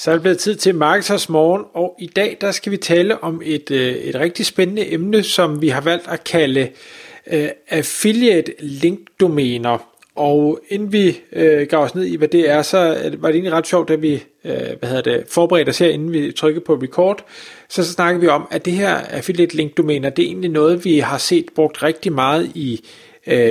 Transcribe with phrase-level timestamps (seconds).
[0.00, 3.22] Så er det blevet tid til Marketers Morgen, og i dag der skal vi tale
[3.24, 6.68] om et, øh, et rigtig spændende emne, som vi har valgt at kalde
[7.32, 9.78] uh, affiliate link domæner.
[10.14, 12.78] Og inden vi uh, gav os ned i, hvad det er, så
[13.18, 16.12] var det egentlig ret sjovt, da vi uh, hvad hedder det, forberedte os her, inden
[16.12, 17.24] vi trykkede på record,
[17.68, 20.84] så, så snakkede vi om, at det her affiliate link domæner, det er egentlig noget,
[20.84, 22.84] vi har set brugt rigtig meget i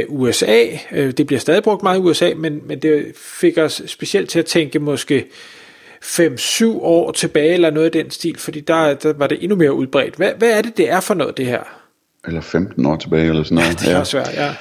[0.07, 0.65] USA.
[0.91, 4.45] Det bliver stadig brugt meget i USA, men, men det fik os specielt til at
[4.45, 5.25] tænke måske
[6.03, 9.73] 5-7 år tilbage, eller noget i den stil, fordi der, der var det endnu mere
[9.73, 10.15] udbredt.
[10.15, 11.63] Hvad, hvad er det, det er for noget, det her?
[12.27, 13.69] Eller 15 år tilbage, eller sådan noget.
[13.83, 14.03] Ja, det er ja.
[14.03, 14.53] svært, ja.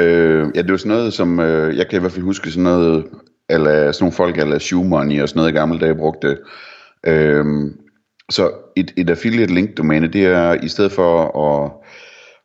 [0.00, 2.62] øh, ja, det var sådan noget, som øh, jeg kan i hvert fald huske sådan
[2.62, 3.04] noget,
[3.48, 6.38] eller sådan nogle folk, eller money og sådan noget i gamle dage brugte.
[7.06, 7.44] Øh,
[8.30, 11.72] så et, et affiliate link domæne, det er i stedet for at,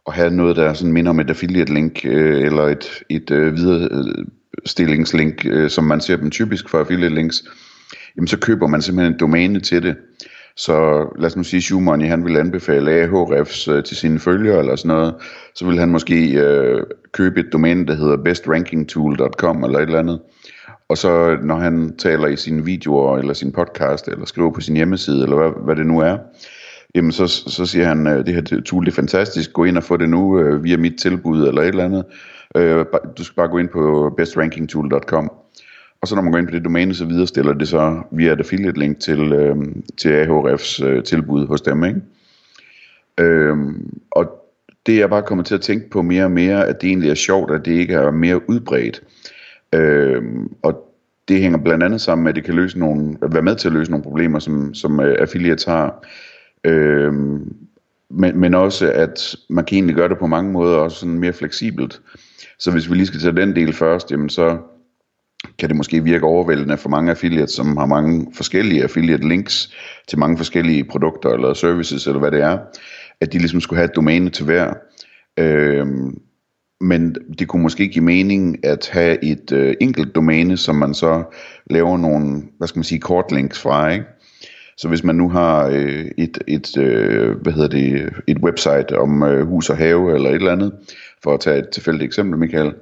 [0.08, 3.56] at have noget, der sådan minder om et affiliate link, øh, eller et, et øh,
[3.56, 4.26] videre øh,
[4.66, 7.44] stillingslink, øh, som man ser dem typisk for affiliate links,
[8.18, 9.96] jamen så køber man simpelthen en domæne til det.
[10.58, 14.76] Så lad os nu sige, Schumann, han vil anbefale Ahrefs øh, til sine følgere eller
[14.76, 15.16] sådan noget,
[15.56, 20.20] så vil han måske øh, købe et domæne, der hedder bestrankingtool.com eller et eller andet.
[20.90, 24.76] Og så når han taler i sine videoer, eller sin podcast, eller skriver på sin
[24.76, 26.18] hjemmeside, eller hvad, hvad det nu er,
[26.96, 29.84] jamen så, så siger han, øh, det her tool det er fantastisk, gå ind og
[29.84, 32.06] få det nu øh, via mit tilbud, eller et eller andet.
[32.56, 32.86] Øh,
[33.18, 35.32] du skal bare gå ind på bestrankingtool.com,
[36.02, 38.40] og så når man går ind på det domæne, så viderestiller det så via et
[38.40, 39.56] affiliate link til, øh,
[39.98, 41.84] til AHRF's øh, tilbud hos dem.
[41.84, 42.02] Ikke?
[43.20, 43.58] Øh,
[44.12, 44.46] og
[44.86, 47.10] det er jeg bare kommet til at tænke på mere og mere, at det egentlig
[47.10, 49.04] er sjovt, at det ikke er mere udbredt.
[49.74, 50.24] Øh,
[50.64, 50.96] og
[51.28, 53.74] det hænger blandt andet sammen med, at det kan løse nogle, være med til at
[53.74, 56.06] løse nogle problemer, som, som øh, affiliates har.
[56.66, 57.14] Øh,
[58.10, 61.34] men, men også, at man kan egentlig gøre det på mange måder, også sådan mere
[61.34, 62.02] fleksibelt.
[62.60, 64.58] Så hvis vi lige skal tage den del først, jamen så
[65.60, 69.74] kan det måske virke overvældende for mange affiliates, som har mange forskellige affiliate links
[70.08, 72.58] til mange forskellige produkter eller services, eller hvad det er,
[73.22, 74.74] at de ligesom skulle have et domæne til hver.
[75.40, 76.22] Øhm,
[76.82, 81.24] men det kunne måske give mening at have et øh, enkelt domæne, som man så
[81.70, 84.06] laver nogle, hvad skal man sige, kortlinks fra, ikke?
[84.78, 89.24] Så hvis man nu har øh, et, et, øh, hvad hedder det, et website om
[89.24, 90.74] øh, hus og have eller et eller andet,
[91.24, 92.74] for at tage et tilfældigt eksempel, Michael,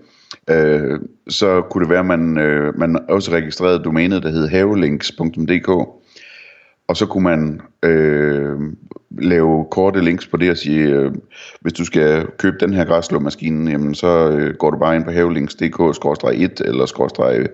[0.49, 5.69] øh, så kunne det være, at man, øh, man også registrerede domænet, der hed havelinks.dk,
[6.87, 8.59] og så kunne man øh,
[9.17, 11.11] lave korte links på det og sige, øh,
[11.61, 15.11] hvis du skal købe den her græsslåmaskine, jamen så øh, går du bare ind på
[15.11, 17.47] havelinks.dk-1 eller skråstreg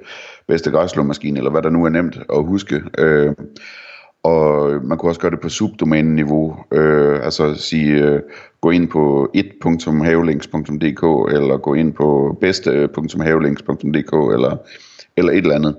[0.47, 2.81] bedste græsslåmaskine, eller hvad der nu er nemt at huske.
[2.97, 3.33] Øh,
[4.23, 8.21] og man kunne også gøre det på subdomæneniveau, øh, altså sige, øh,
[8.61, 14.57] gå ind på 1.havelinks.dk, eller gå ind på bedste.havelinks.dk, eller,
[15.17, 15.75] eller et eller andet.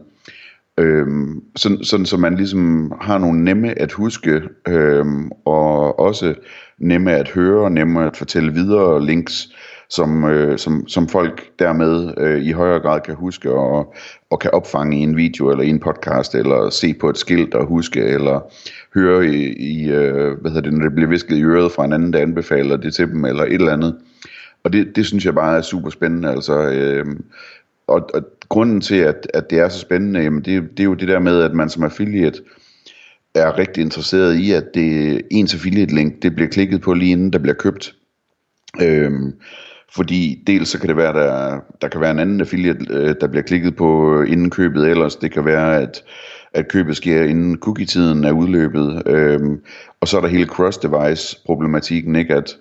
[0.78, 6.34] Øhm, sådan, sådan så man ligesom har nogle nemme at huske, øhm, og også
[6.78, 9.48] nemme at høre, nemme at fortælle videre links,
[9.90, 13.94] som, øh, som, som folk dermed øh, i højere grad kan huske og,
[14.30, 17.54] og kan opfange i en video eller i en podcast, eller se på et skilt
[17.54, 18.40] og huske, eller
[18.94, 21.92] høre i, i øh, hvad hedder det, når det bliver visket i øret fra en
[21.92, 23.96] anden, der anbefaler det til dem, eller et eller andet.
[24.64, 26.70] Og det, det synes jeg bare er super spændende, altså...
[26.70, 27.06] Øh,
[27.86, 30.94] og, og grunden til, at, at det er så spændende, jamen det, det er jo
[30.94, 32.38] det der med, at man som affiliate
[33.34, 37.32] er rigtig interesseret i, at det ens affiliate link, det bliver klikket på lige inden
[37.32, 37.94] der bliver købt.
[38.82, 39.32] Øhm,
[39.94, 43.28] fordi dels så kan det være, der, der kan være en anden affiliate, øh, der
[43.28, 45.16] bliver klikket på øh, inden købet ellers.
[45.16, 46.02] Det kan være, at,
[46.54, 49.02] at købet sker inden cookie-tiden er udløbet.
[49.06, 49.60] Øhm,
[50.00, 52.34] og så er der hele cross-device problematikken, ikke?
[52.34, 52.56] At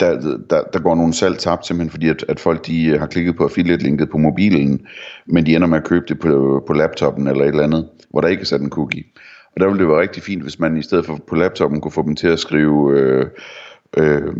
[0.00, 3.06] der, der, der går nogle salg tabt simpelthen fordi, at, at folk de øh, har
[3.06, 4.86] klikket på affiliate-linket på mobilen,
[5.26, 8.20] men de ender med at købe det på, på laptoppen eller et eller andet, hvor
[8.20, 9.04] der ikke er sat en cookie.
[9.54, 11.92] Og der ville det være rigtig fint, hvis man i stedet for på laptoppen kunne
[11.92, 12.98] få dem til at skrive...
[12.98, 13.26] Øh,
[13.96, 14.36] øh,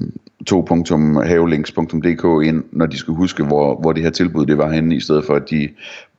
[0.50, 5.00] 2.havelinks.dk ind, når de skulle huske, hvor, hvor det her tilbud det var henne, i
[5.00, 5.68] stedet for at de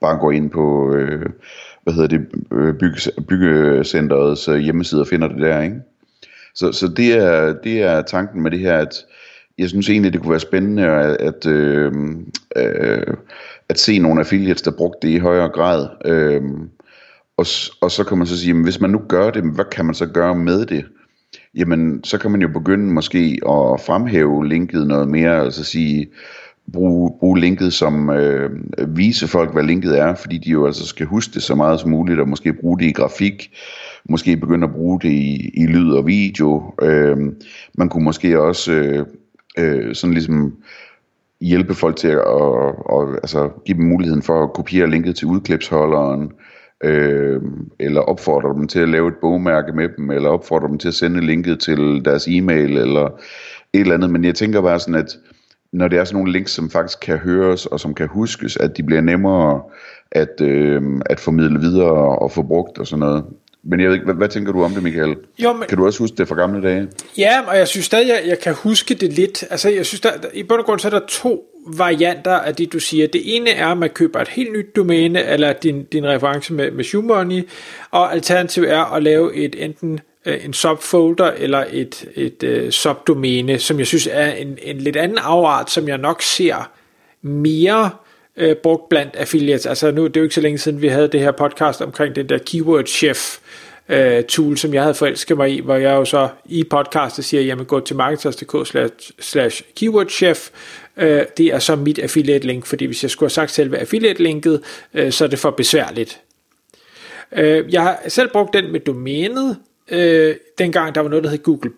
[0.01, 1.25] bare går ind på øh,
[1.83, 5.75] hvad hedder det, øh, bygge, byggecenterets øh, hjemmeside og finder det der, ikke?
[6.55, 8.95] Så, så det, er, det er tanken med det her, at
[9.57, 11.93] jeg synes egentlig, det kunne være spændende at, at, øh,
[12.55, 13.13] øh,
[13.69, 15.87] at se nogle affiliates, der brugte det i højere grad.
[16.05, 16.41] Øh,
[17.37, 17.45] og,
[17.81, 19.95] og så kan man så sige, jamen, hvis man nu gør det, hvad kan man
[19.95, 20.85] så gøre med det?
[21.55, 26.07] Jamen så kan man jo begynde måske at fremhæve linket noget mere, altså sige,
[26.73, 28.49] bruge, bruge linket som øh,
[28.87, 31.89] vise folk, hvad linket er, fordi de jo altså skal huske det så meget som
[31.89, 33.51] muligt, og måske bruge det i grafik,
[34.09, 36.73] måske begynde at bruge det i, i lyd og video.
[36.81, 37.17] Øh,
[37.73, 39.05] man kunne måske også øh,
[39.57, 40.57] øh, sådan ligesom
[41.41, 46.23] hjælpe folk til at og, altså, give dem muligheden for at kopiere linket til udklipsholderen,
[46.23, 46.50] øh,
[47.79, 50.93] eller opfordre dem til at lave et bogmærke med dem, eller opfordre dem til at
[50.93, 53.05] sende linket til deres e-mail, eller
[53.73, 54.09] et eller andet.
[54.09, 55.17] Men jeg tænker bare sådan, at
[55.73, 58.77] når det er sådan nogle links, som faktisk kan høres, og som kan huskes, at
[58.77, 59.61] de bliver nemmere
[60.11, 63.23] at, øh, at formidle videre og få brugt og sådan noget.
[63.63, 65.15] Men jeg ved ikke, hvad, hvad tænker du om det, Michael?
[65.39, 66.87] Jo, men, kan du også huske det fra gamle dage?
[67.17, 69.43] Ja, og jeg synes stadig, jeg, jeg kan huske det lidt.
[69.49, 72.73] Altså, jeg synes, der, i bund og grund, så er der to varianter af det,
[72.73, 73.07] du siger.
[73.07, 76.71] Det ene er, at man køber et helt nyt domæne, eller din, din reference med,
[76.71, 77.47] med ShoeMoney,
[77.91, 83.59] og alternativet er at lave et enten øh, en subfolder eller et, et uh, subdomæne,
[83.59, 86.69] som jeg synes er en, en lidt anden afart, som jeg nok ser
[87.21, 87.89] mere
[88.37, 89.65] øh, brugt blandt affiliates.
[89.65, 92.15] Altså nu, det er jo ikke så længe siden, vi havde det her podcast omkring
[92.15, 93.37] den der Keyword Chef
[93.89, 97.43] øh, tool, som jeg havde forelsket mig i, hvor jeg jo så i podcastet siger,
[97.43, 100.49] jamen gå til marketers.dk slash, slash keywordchef,
[100.97, 104.23] Øh, det er så mit affiliate link, fordi hvis jeg skulle have sagt selve affiliate
[104.23, 104.61] linket,
[104.93, 106.21] øh, så er det for besværligt.
[107.31, 109.57] Øh, jeg har selv brugt den med domænet,
[109.91, 111.71] øh, dengang der var noget, der hed Google+,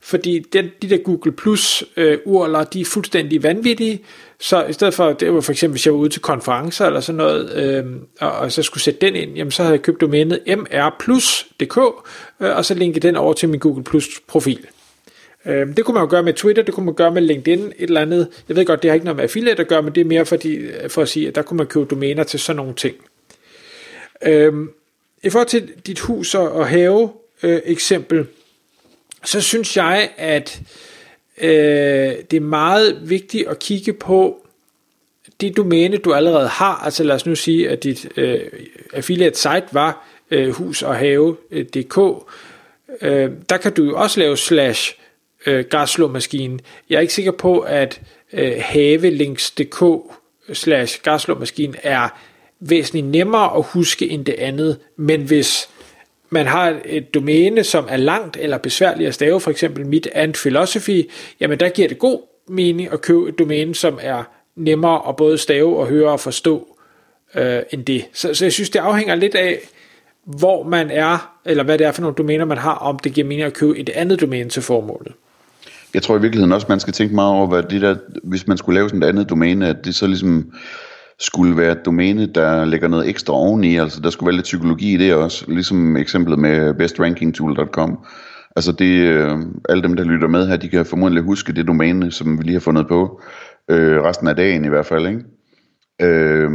[0.00, 4.04] fordi den, de der Google Plus øh, urler, de er fuldstændig vanvittige,
[4.40, 7.00] så i stedet for, det var for eksempel, hvis jeg var ude til konferencer eller
[7.00, 7.84] sådan noget, øh,
[8.20, 11.78] og, og så skulle sætte den ind, jamen så havde jeg købt domænet mrplus.dk,
[12.40, 14.66] øh, og så linket den over til min Google Plus profil.
[15.46, 17.74] Øh, det kunne man jo gøre med Twitter, det kunne man gøre med LinkedIn, et
[17.78, 18.28] eller andet.
[18.48, 20.26] Jeg ved godt, det har ikke noget med affiliate at gøre, men det er mere
[20.26, 22.96] fordi, øh, for at sige, at der kunne man købe domæner til sådan nogle ting.
[24.22, 24.52] Øh,
[25.22, 27.12] I forhold til dit hus og have,
[27.42, 28.26] øh, eksempel,
[29.24, 30.60] så synes jeg, at
[31.40, 31.48] øh,
[32.30, 34.46] det er meget vigtigt at kigge på
[35.40, 36.74] det domæne, du allerede har.
[36.84, 38.40] Altså lad os nu sige, at dit øh,
[38.92, 41.98] affiliate site var øh, husoghave.dk.
[43.02, 44.98] Øh, øh, der kan du jo også lave slash
[45.46, 46.58] øh, græsslåmaskine.
[46.90, 48.00] Jeg er ikke sikker på, at
[48.32, 49.84] øh, havelinks.dk
[50.52, 52.08] slash græsslåmaskine er
[52.60, 55.68] væsentligt nemmere at huske end det andet, men hvis
[56.30, 60.34] man har et domæne, som er langt eller besværligt at stave, for eksempel mit and
[60.34, 61.10] philosophy,
[61.40, 64.24] jamen der giver det god mening at købe et domæne, som er
[64.56, 66.76] nemmere at både stave og høre og forstå
[67.34, 68.04] øh, end det.
[68.12, 69.58] Så, så jeg synes, det afhænger lidt af,
[70.24, 73.26] hvor man er, eller hvad det er for nogle domæner, man har, om det giver
[73.26, 75.12] mening at købe et andet domæne til formålet.
[75.94, 78.56] Jeg tror i virkeligheden også, man skal tænke meget over, hvad det der, hvis man
[78.56, 80.52] skulle lave sådan et andet domæne, at det så ligesom
[81.18, 84.94] skulle være et domæne, der lægger noget ekstra oveni, altså der skulle være lidt psykologi
[84.94, 87.98] i det også, ligesom eksemplet med bestrankingtool.com.
[88.56, 89.38] Altså det, øh,
[89.68, 92.52] alle dem, der lytter med her, de kan formodentlig huske det domæne, som vi lige
[92.52, 93.20] har fundet på,
[93.70, 95.24] øh, resten af dagen i hvert fald, ikke?
[96.02, 96.50] Øh,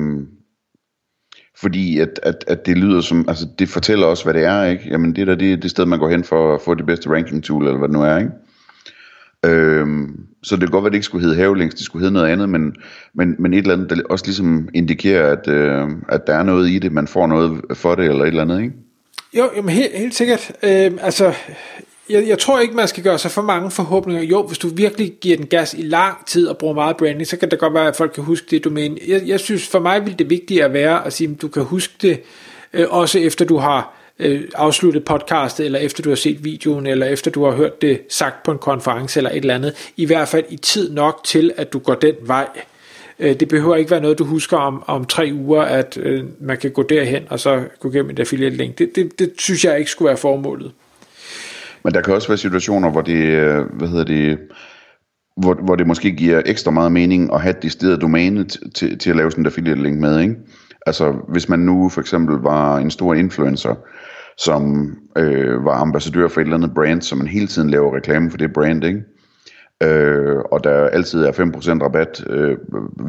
[1.61, 4.83] fordi at, at, at det lyder som, altså det fortæller også, hvad det er, ikke?
[4.89, 7.09] Jamen det der, det, er det sted, man går hen for at få det bedste
[7.09, 8.31] ranking tool, eller hvad det nu er, ikke?
[9.45, 12.13] Øhm, så det kan godt være, at det ikke skulle hedde havelinks, det skulle hedde
[12.13, 12.75] noget andet, men,
[13.13, 16.69] men, men et eller andet, der også ligesom indikerer, at, øh, at der er noget
[16.69, 18.73] i det, man får noget for det, eller et eller andet, ikke?
[19.37, 20.51] Jo, jamen helt, helt sikkert.
[20.63, 21.33] Øh, altså,
[22.09, 24.23] jeg, jeg tror ikke, man skal gøre sig for mange forhåbninger.
[24.23, 27.37] Jo, hvis du virkelig giver den gas i lang tid og bruger meget branding, så
[27.37, 28.97] kan det godt være, at folk kan huske det domæne.
[29.07, 31.63] Jeg, jeg synes, for mig vil det vigtige at være at sige, at du kan
[31.63, 32.21] huske det,
[32.73, 37.05] øh, også efter du har øh, afsluttet podcastet, eller efter du har set videoen, eller
[37.05, 39.91] efter du har hørt det sagt på en konference, eller et eller andet.
[39.97, 42.47] I hvert fald i tid nok til, at du går den vej.
[43.19, 46.57] Øh, det behøver ikke være noget, du husker om, om tre uger, at øh, man
[46.57, 48.77] kan gå derhen, og så gå gennem et affiliate link.
[48.77, 50.71] Det, det, det synes jeg ikke skulle være formålet.
[51.83, 54.37] Men der kan også være situationer, hvor det, øh, hvad hedder det,
[55.37, 58.45] hvor, hvor det måske giver ekstra meget mening at have et decideret domæne
[58.75, 60.35] til, til at lave sådan et affiliate link med, ikke?
[60.85, 63.75] Altså, hvis man nu for eksempel var en stor influencer,
[64.37, 68.31] som øh, var ambassadør for et eller andet brand, som man hele tiden laver reklame
[68.31, 69.03] for det brand, ikke?
[69.83, 72.57] Øh, og der altid er 5% rabat øh,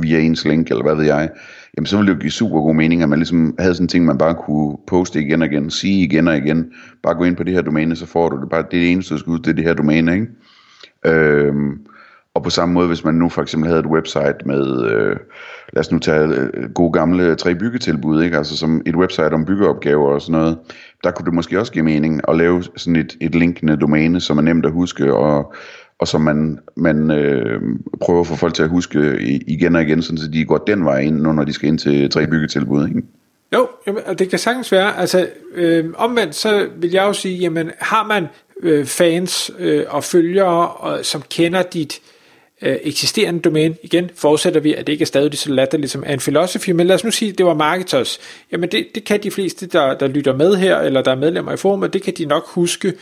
[0.03, 1.31] via ens link, eller hvad ved jeg,
[1.77, 3.89] jamen så ville det jo give super god mening, at man ligesom havde sådan en
[3.89, 6.73] ting, man bare kunne poste igen og igen, sige igen og igen,
[7.03, 8.93] bare gå ind på det her domæne, så får du det bare, det er det
[8.93, 10.27] eneste, du skal ud, det er det her domæne, ikke?
[11.07, 11.55] Øh,
[12.35, 15.17] og på samme måde, hvis man nu for eksempel havde et website med, øh,
[15.73, 18.37] lad os nu tage øh, gode gamle tre byggetilbud, ikke?
[18.37, 20.59] altså som et website om byggeopgaver og sådan noget,
[21.05, 24.39] der kunne det måske også give mening at lave sådan et, et linkende domæne, som
[24.39, 25.55] er nemt at huske, og,
[25.99, 27.61] og som man, man øh,
[28.01, 30.99] prøver at få folk til at huske igen og igen, så de går den vej
[30.99, 32.89] ind, når de skal ind til tre byggetilbud.
[32.89, 33.03] Ikke?
[33.53, 34.97] Jo, jamen, og det kan sagtens være.
[34.99, 38.27] Altså, øh, omvendt så vil jeg jo sige, jamen har man
[38.63, 42.20] øh, fans øh, og følgere, og, som kender dit øh,
[42.63, 43.75] Øh, eksisterende domæne.
[43.83, 46.87] Igen forudsætter vi, at det ikke er stadig så latterligt som ligesom en philosophy, men
[46.87, 48.19] lad os nu sige, at det var Marketers.
[48.53, 51.53] Jamen det, det kan de fleste, der, der lytter med her, eller der er medlemmer
[51.53, 52.95] i forumet, det kan de nok huske.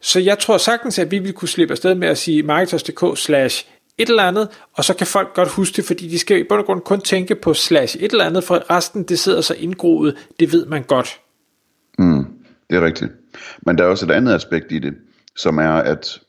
[0.00, 3.66] Så jeg tror sagtens, at vi vil kunne slippe afsted med at sige marketers.dk slash
[3.98, 6.60] et eller andet, og så kan folk godt huske det, fordi de skal i bund
[6.60, 10.16] og grund kun tænke på slash et eller andet, for resten det sidder så indgroet,
[10.40, 11.20] det ved man godt.
[11.98, 12.24] Mm,
[12.70, 13.12] det er rigtigt.
[13.66, 14.94] Men der er også et andet aspekt i det,
[15.36, 16.20] som er, at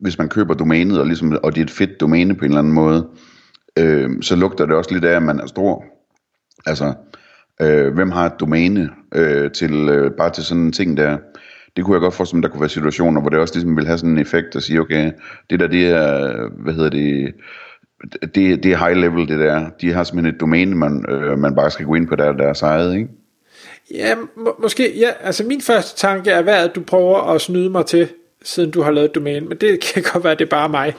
[0.00, 2.58] hvis man køber domænet, og, ligesom, og det er et fedt domæne på en eller
[2.58, 3.08] anden måde,
[3.78, 5.84] øh, så lugter det også lidt af, at man er stor.
[6.66, 6.94] Altså,
[7.62, 11.18] øh, hvem har et domæne øh, til, øh, bare til sådan en ting der?
[11.76, 13.86] Det kunne jeg godt forestille mig, der kunne være situationer, hvor det også ligesom vil
[13.86, 15.12] have sådan en effekt at sige, okay,
[15.50, 17.34] det der, det er, hvad hedder det,
[18.34, 19.70] det, det er high level, det der.
[19.80, 22.62] De har simpelthen et domæne, man, øh, man bare skal gå ind på der, deres
[22.62, 23.08] eget, ikke?
[23.94, 27.70] Ja, må, måske, ja, altså min første tanke er, hvad at du prøver at snyde
[27.70, 28.08] mig til,
[28.42, 30.94] siden du har lavet domæne, men det kan godt være, det er bare mig.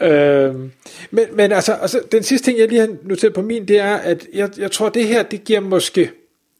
[0.00, 0.72] Øhm,
[1.10, 3.96] men, men altså, altså, den sidste ting, jeg lige har noteret på min, det er,
[3.96, 6.10] at jeg, jeg tror, det her, det giver måske,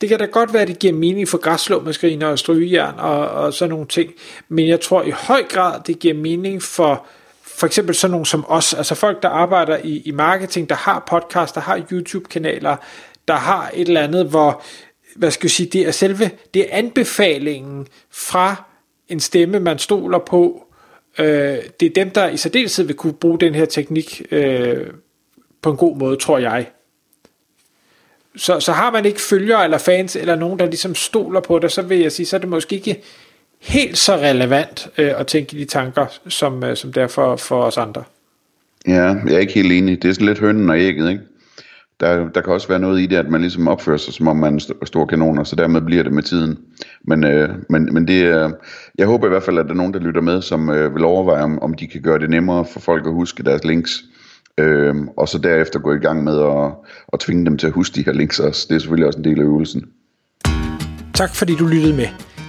[0.00, 3.54] det kan da godt være, at det giver mening for græsslåmaskiner og strygejern og, og
[3.54, 4.12] sådan nogle ting,
[4.48, 7.06] men jeg tror i høj grad, det giver mening for
[7.60, 11.04] for eksempel sådan nogle som os, altså folk, der arbejder i, i marketing, der har
[11.10, 12.76] podcast, der har YouTube-kanaler,
[13.28, 14.62] der har et eller andet, hvor,
[15.16, 18.69] hvad skal jeg sige, det er selve, det er anbefalingen fra
[19.10, 20.66] en stemme, man stoler på.
[21.18, 24.86] Øh, det er dem, der i særdeleshed vil kunne bruge den her teknik øh,
[25.62, 26.66] på en god måde, tror jeg.
[28.36, 31.72] Så, så har man ikke følgere eller fans, eller nogen, der ligesom stoler på det,
[31.72, 33.02] så vil jeg sige, så er det måske ikke
[33.60, 37.36] helt så relevant øh, at tænke i de tanker, som, øh, som det er for,
[37.36, 38.04] for os andre.
[38.86, 40.02] Ja, jeg er ikke helt enig.
[40.02, 41.22] Det er sådan lidt hønnen og ægget, ikke?
[42.00, 44.36] Der, der kan også være noget i det, at man ligesom opfører sig, som om
[44.36, 46.58] man er store kanoner, så dermed bliver det med tiden.
[47.04, 48.50] Men, øh, men, men det øh,
[48.98, 51.04] jeg håber i hvert fald, at der er nogen, der lytter med, som øh, vil
[51.04, 54.02] overveje, om, om de kan gøre det nemmere for folk at huske deres links.
[54.58, 56.72] Øh, og så derefter gå i gang med at,
[57.12, 58.66] at tvinge dem til at huske de her links også.
[58.68, 59.84] Det er selvfølgelig også en del af øvelsen.
[61.14, 62.29] Tak fordi du lyttede med.